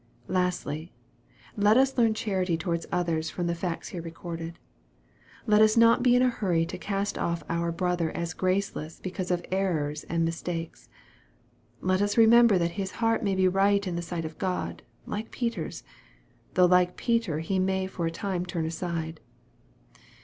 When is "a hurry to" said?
6.23-6.77